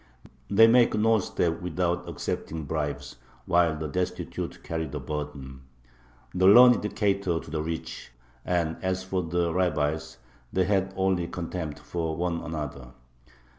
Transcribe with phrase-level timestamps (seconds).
[0.49, 5.61] They make no step without accepting bribes, while the destitute carry the burden....
[6.33, 8.11] The learned cater to the rich,
[8.43, 10.17] and, as for the rabbis,
[10.51, 12.93] they have only contempt for one another.